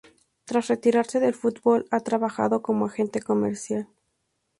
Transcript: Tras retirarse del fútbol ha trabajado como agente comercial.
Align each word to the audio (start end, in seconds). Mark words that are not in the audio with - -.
Tras 0.45 0.67
retirarse 0.67 1.19
del 1.19 1.35
fútbol 1.35 1.85
ha 1.91 1.99
trabajado 1.99 2.63
como 2.63 2.87
agente 2.87 3.21
comercial. 3.21 3.87